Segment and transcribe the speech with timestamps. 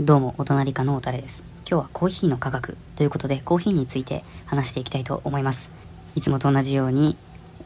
[0.00, 1.42] どうも、お隣かのおたれです。
[1.68, 5.70] 今日はコーヒーの価格ということで、コーヒーについて話していきたいと思います。
[6.14, 7.16] いつもと同じように、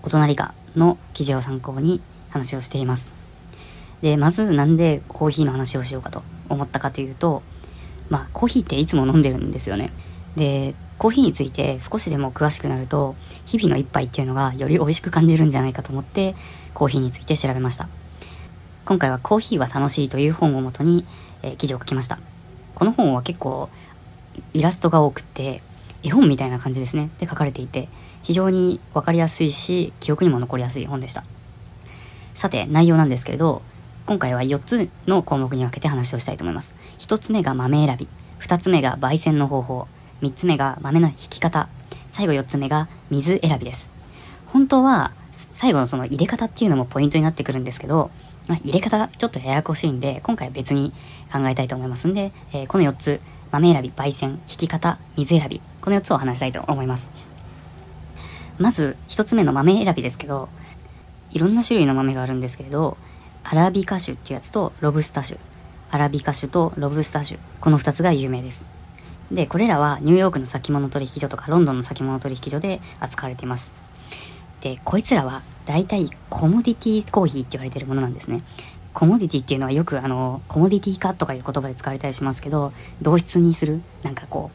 [0.02, 2.00] お隣かの記事を参考に
[2.30, 3.12] 話をしています。
[4.00, 7.42] で、まずなんでコーヒーの話をしようかと思ったかというと、
[8.08, 9.92] まあ、コーヒーっていつも飲んでるんですよね。
[10.34, 13.14] で、コーヒーについて少しでも詳しくなると、
[13.44, 16.34] 日々の一杯っていうのがより美味しく感じるんじゃないかと思って、
[16.72, 17.88] コーヒーについて調べました。
[18.86, 21.04] 今回はコーヒーは楽しいという本をもとに、
[21.42, 22.18] え、記事を書きました。
[22.74, 23.68] この本は結構
[24.54, 25.62] イラストが多くて、
[26.02, 27.10] 絵本みたいな感じですね。
[27.18, 27.88] で書かれていて、
[28.22, 31.24] 非常にわかりやすいし、記憶にも残りやすい本でした。
[32.34, 33.62] さて、内容なんですけれど、
[34.06, 36.74] 今回は4つの項目に分けて話をしたいと思います。
[36.98, 38.08] 1つ目が豆選び、
[38.40, 39.86] 2つ目が焙煎の方法、
[40.22, 41.68] 3つ目が豆の引き方、
[42.10, 43.88] 最後4つ目が水選びです。
[44.46, 48.10] 本当は、最後のその入れ方っていうのもポイントになってくるんですけど、
[48.48, 50.92] まあ、入れ方ちょっとややこしいんで、今回は別に
[51.32, 53.20] 考えたいと思いますんで、えー、この4つ、
[53.50, 57.10] 豆選び、焙煎、引き方、水選び、この4つを話したいと思います。
[58.58, 60.48] まず、1つ目の豆選びですけど、
[61.30, 62.96] いろんな種類の豆があるんですけれど、
[63.44, 65.38] アラビカ種っていうやつとロブスタ種。
[65.90, 67.38] アラビカ種とロブスタ種。
[67.60, 68.64] この2つが有名です。
[69.30, 73.72] で、これらはニューヨークの先物取引所とかロンドンの先物取引所で扱われています。
[74.60, 78.42] で、こいつらは大体コモディティコーヒーって言われてるものなんですね。
[78.92, 84.50] コモディティっていうのはよくあの、コモディティ化とかいう言葉で使われたりしますけど、同質にするなんかこ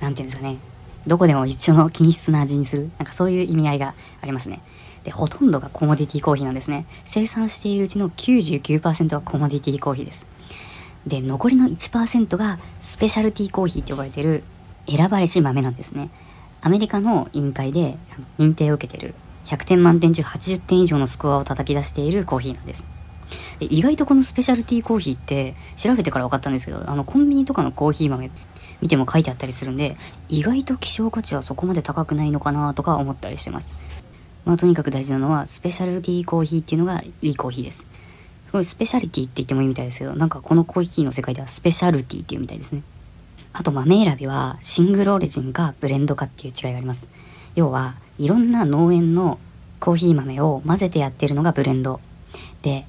[0.00, 0.58] う、なんていうんですかね。
[1.06, 4.60] どこでも一緒の均質な味にするなんかそういう意味合いがありますね。
[5.04, 6.84] で、ほとんどがコモディティコーヒーなんですね。
[7.06, 10.26] 生産しているうちの99%はコモディティコーヒーです。
[11.06, 14.42] で、残りの1%がスペシャルティーコーヒーって呼ばれてる
[14.88, 16.10] 選ばれし豆なんですね。
[16.60, 17.96] アメリカの委員会で
[18.38, 19.14] 認定を受けてる
[19.46, 22.84] 100点満点中80点以上のスコアを叩き出しているコーヒーなんです。
[23.58, 28.30] で意外とこのスペシャルティーコーヒーって調べてから分かったんですけど、あのコンビニとかのコーヒー豆
[28.80, 29.96] 見ても書いてあったりするんで、
[30.28, 33.68] 意外と希少価値はそこまで高くないのかなとか思ったりしてます。
[34.44, 37.78] まあとにかく大事なのは、スペシャルティーコーヒーっていうのがいいコーヒーです。
[37.78, 37.84] す
[38.52, 42.82] ごいスペシャリティって言ってもいいみたいですけど、なんかこのコーヒーの世界ではスペシャルティっていうみたいですね。
[43.52, 47.08] あと豆選びはシングルオリジンかブレンドかっていう違いがあります。
[47.54, 49.38] 要はいろんな農園の
[49.86, 52.00] コーヒー豆を混ぜてやってるのがブレンド。
[52.62, 52.86] で、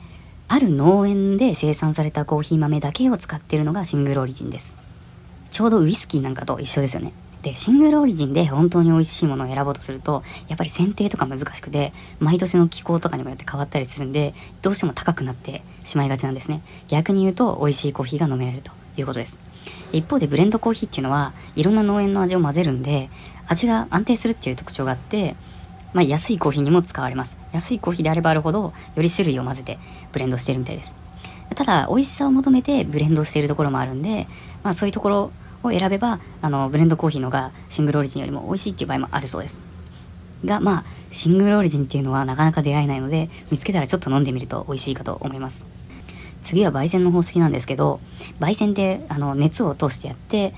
[0.47, 4.75] ある農園で生産されたコーヒー豆だけを使ってるのがシングルオリジンです。
[5.51, 7.13] ちょうどウイスキーなんかと一緒ですよね。
[7.43, 16.63] で、シングルオリジンで本当に美味しいものを選ぼうとすると、やっぱり選定とか難しくて、毎年の気候とかにもよって変わったりするんで、どうしても高くなってしまいがちなんですね。
[16.87, 19.37] 逆に言うと、美味しいコーヒーが飲められるということです。
[19.91, 23.11] 一方でブレンドコーヒーっていうのはいろんな農園の味を混ぜるんで
[23.47, 25.35] 味が安定するっていう特徴があって
[25.93, 27.37] まあ安いコーヒーにも使われます。
[27.53, 29.79] 安いコーヒーであればあるほどより種類を混ぜて
[30.11, 30.91] ブレンドしてるみたいです。
[31.55, 34.27] ただ美味しさを求めてブレンドしているところもあるんで
[34.63, 35.31] まあそういうところ
[35.63, 39.59] を選べばあのブレンドコーヒーのがシングルオリジンよりも美味しいっていう場合もあるそうです。
[40.45, 45.77] がまあシングルオリジンっていうのはなかなか出会えないので見つけたらちょっと飲んでみると美味しいかと思います。
[46.41, 47.99] 次は焙煎の方式なんですけど、
[48.39, 50.53] 焙煎ってあの熱を通してやって、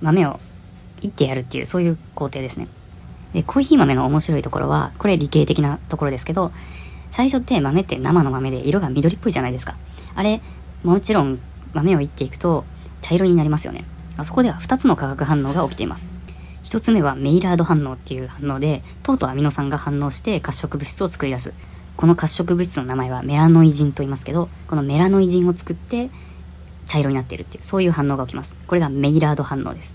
[0.00, 0.38] 豆を
[1.00, 2.68] いってやるっていう、そういう工程ですね。
[3.34, 6.52] で、コーヒー豆の面白いところは、これ理系的なところですけど、
[7.10, 9.76] 最初って豆って生の豆で色が緑っぽいじゃないですか。
[10.14, 10.40] あれ、
[10.84, 11.38] もちろん
[11.74, 12.64] 豆をいっていくと
[13.02, 13.84] 茶色になりますよね。
[14.16, 16.10] あそこでは2つの化学反応が起きています。
[16.64, 21.52] 1つ目はメイラード反応っていう反応で、糖とアミノ酸が反応して褐色物質を作り出す。
[21.96, 26.10] この褐色物質の名前はメラノイジンと言いますけど、このメラノイジンを作って
[26.86, 28.54] 茶色になっているっていう、そういう反応が起きます。
[28.66, 29.92] これがメイラード反応です。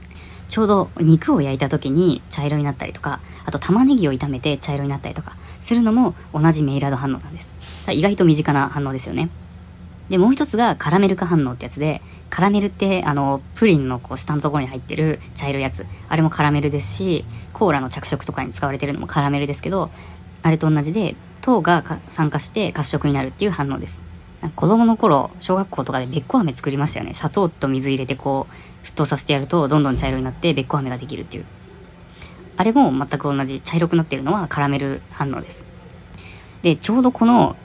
[0.54, 7.50] ちょうど肉を焼いた時に茶色になったりとか、あと玉ねぎを炒めて茶色になったりとかするのも同じメイラード反応なんです。
[7.92, 9.32] 意外と身近な反応ですよね。
[10.10, 15.88] で、もう一つがカラメル化反応ってやつで、カラメルってあの、プリンのこう下のところに入ってる茶色いやつ。
[16.08, 19.90] あれもカラメルですし、コーラの着色とかに使われてるのもカラメルですけど、
[20.44, 24.04] あれと同じで糖が酸化して褐色になるっていう反応です。
[24.56, 27.16] 子供の頃、小学校とかでべっこ飴作りましたよね。
[27.16, 31.46] 砂糖と水入れてこう、沸騰させてやると、どんどん茶色になってべっこ飴ができるっていう。
[32.56, 35.64] あれも全く同じ、茶色くなってるのはカラメル反応です。
[36.62, 37.56] で、ちょうどこの、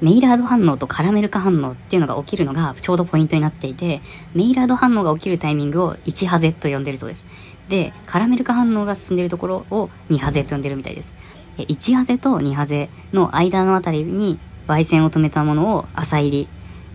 [0.00, 4.00] メイラード反応とカラメル化反応っていうのが起きるのがちょうどポイントになっていて、
[4.34, 7.24] メイラード反応が起きるタイミングを1ハゼと呼んでるそうです。
[7.68, 11.12] で、カラメル化反応が進んでるところを2ハゼと呼んでるみたいです。
[11.56, 16.48] 1ハゼと2ハゼの間のあたりに焙煎を止めたものを朝入り。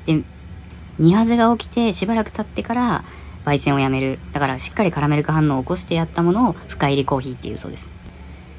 [0.05, 0.23] で、
[1.00, 3.04] 2ハゼが起きてしばらく経ってから
[3.46, 4.19] 焙煎をやめる。
[4.34, 7.90] だからしっかりカラメル化反応を起こしてやったものを深入りコーヒーっていうそうです。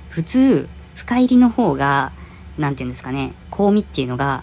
[0.09, 2.13] 普通、深入りの方が、
[2.59, 4.43] なんていうんですかね、香味っていうのが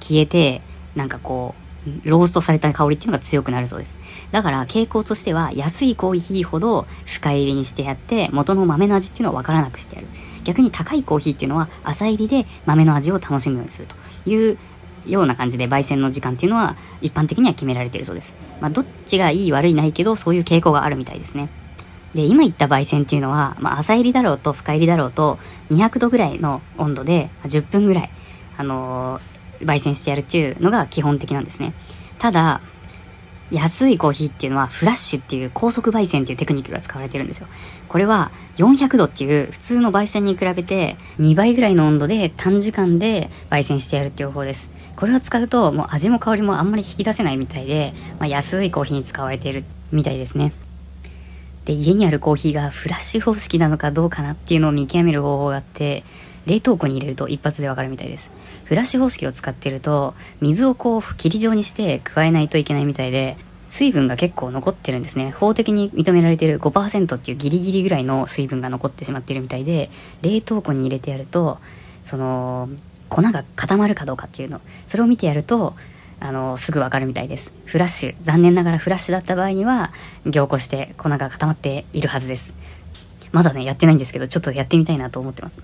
[0.00, 0.62] 消えて、
[0.96, 1.54] なんかこ
[2.04, 3.94] う、ローストされた香りっていうのが強くなるそうです。
[4.30, 10.08] だから傾向としては安いコーヒーほど深入りにしてやって元の豆の味っていうのをわからなくしてやる。
[10.44, 13.96] 逆に高いコーヒーっていうのは浅入りで豆の味を楽しむようにすると
[14.30, 14.58] いう
[15.06, 18.32] ような感じで焙煎の時間っていうのは一般的には決められてるそうです。
[18.60, 21.48] まあ、どっちがいい悪いないけどそういう傾向があるみたいですね。
[22.14, 25.38] で、今言った焙煎っていうのは、まあ、朝入りだろうと深入りだろうと
[25.70, 28.10] 200度ぐらいの温度で10分ぐらい、
[28.56, 31.72] あのー、焙煎してやるっていうのが基本的なんですね。
[32.18, 32.60] ただ、
[33.50, 37.48] 安いコーヒーっていうのはフラッシュっていう高速焙煎っていうテクニックが使われてるんですよ。
[37.88, 44.70] これは400度っていう普通の焙煎に比べて2倍ぐらいの温度で短時間で焙煎してやるっていう方法です。
[45.00, 50.52] これを使うともう味も香りもあんまり引き出せないみたいで、まあ、安いコーヒーに使われているみたいですね。
[51.64, 56.04] で、家にあるコーヒーがフラッシュ方式なのかどうかなっていうのを見極める方法があって、
[56.44, 58.30] 冷凍庫に入れると一発でわかるみたいです。
[58.64, 63.38] フラッシュ方式を使ってると、水をこう霧状にして加えないといけないみたいで、
[63.68, 65.30] 水分が結構残ってるんですね。
[65.30, 71.58] 法的に認められている5%っていうギリギリぐらいの水分が残ってしまっているみたいで、冷凍庫に入れてやると、
[72.02, 72.68] その、
[73.10, 75.74] 粉が固まるかどうかっていうの、それを見てやると、
[76.20, 77.52] あの、すぐわかるみたいです。
[77.64, 79.90] フラッシュ、残念ながらフラッシュだった場合には、
[80.24, 82.54] 凝固して粉が固まっているはずです。
[83.32, 85.62] まだね、やってないんですけど、ちょっとやってみたいなと思ってます。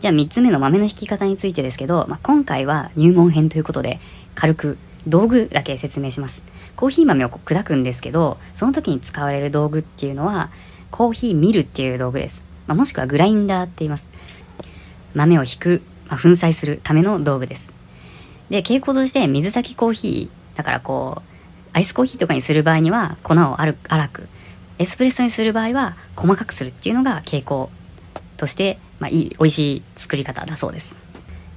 [0.00, 3.98] じゃあ3つ目の豆の引き方についてですけど、まあ、今回は入門編ということで、
[4.34, 6.42] 軽く道具だけ説明します。
[6.76, 10.50] コーヒー豆を砕くんですけど、その時に使われる道具っていうのは、
[10.90, 12.44] コーヒーミルっていう道具です。
[12.66, 14.08] まあ、もしくはグラインダーって言います。
[15.18, 17.72] 豆を引く、まあ、粉砕するための道具です。
[18.50, 23.74] で、傾向として水炊きコーヒー、だからこう、アイスコーヒーとかにする場合には粉を粗
[24.12, 24.28] く、
[24.78, 27.68] エスプレッソにする場合は細かくするっていうのが傾向
[28.36, 30.96] として、まあ、いい、美味しい作り方だそうです。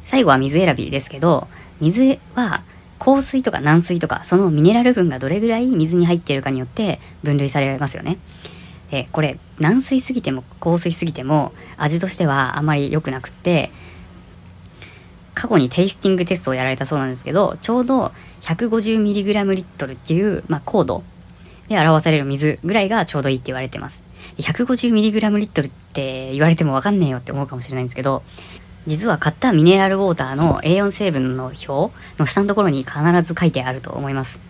[0.06, 1.48] 最後は水選びですけど、
[1.80, 2.64] 水は
[3.00, 8.18] 硬水とか軟水とか、そのミネラル分がどれぐらい水に入っているかによって分類されますよね。
[8.92, 13.72] で、これ、軟水すぎても硬水すぎても味としてはあまり良くなくって、
[15.34, 18.12] 過去にテイスティングテストをやられたそうなんですけど、ちょうど
[18.42, 21.04] 150mg リットルっていう、まあ、高度
[21.70, 24.04] で表される水ぐらいがちょうどいいって言われてます。
[24.38, 28.24] 150mg リットルって言われてもわかんねえよって思うかもしれないんですけど、
[28.88, 34.42] 実は買ったミネラルウォーターの A4 成分の表の下のところに必ず書いてあると思います。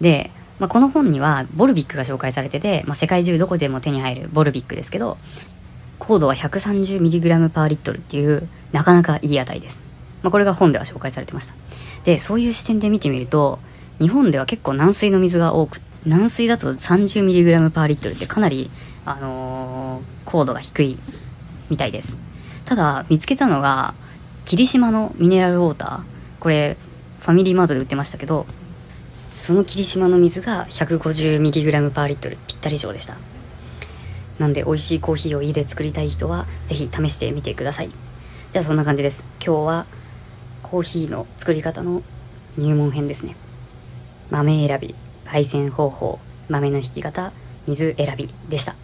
[0.00, 5.18] で、まあ、この本にはボルビックが紹介されてて、まあ、世界中どこでも手に入るボルビックですけど、
[5.98, 9.84] 高度は 130mg パーリットルっていうなかなかいい値です。
[10.22, 11.54] まあ、これが本では紹介されてました。
[12.04, 13.58] で、そういう視点で見てみると、
[14.00, 18.70] 日本では結構軟水の水が多く、軟水だと 30mg パーリットルってかなり、
[19.04, 20.98] あのー、高度が低い
[21.70, 22.16] みたいです。
[22.64, 23.94] ただ、見つけたのが、
[24.44, 26.00] 霧島のミネラルウォーター。
[26.40, 26.76] これ、
[27.20, 28.46] ファミリーマートで売ってましたけど、
[29.38, 33.16] その霧島の水が 150mg パーリットルぴったり以上でした。
[34.40, 37.90] なんで美味しいコーヒーを家で作りたい人はぜひ試してみてください。
[38.50, 39.22] じゃあそんな感じです。
[39.40, 39.86] 今日は
[40.64, 42.02] コーヒーの作り方の
[42.58, 43.36] 入門編ですね。
[44.28, 46.18] 豆選び、焙煎方法、
[46.48, 47.32] 豆の引き方、
[47.68, 48.74] 水選びでした。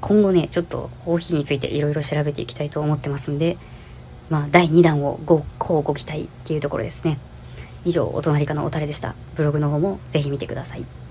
[0.00, 3.58] 今後ね、ちょっとコーヒーについていろいろ調べていきたいと思ってますんで、
[4.30, 7.18] まあ、第2弾をご、こうご期待っていうところですね。
[7.84, 9.14] 以上、お隣かのおたれでした。
[9.36, 11.07] ブログの方もぜひ見てください。